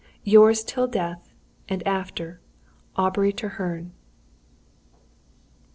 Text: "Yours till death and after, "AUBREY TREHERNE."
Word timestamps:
"Yours 0.23 0.63
till 0.63 0.87
death 0.87 1.31
and 1.69 1.85
after, 1.87 2.41
"AUBREY 2.95 3.31
TREHERNE." 3.33 3.91